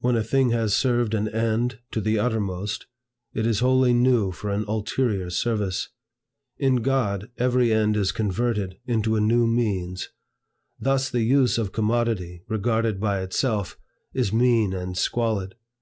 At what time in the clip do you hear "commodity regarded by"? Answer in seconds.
11.72-13.20